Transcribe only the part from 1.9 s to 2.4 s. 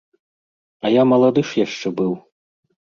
быў.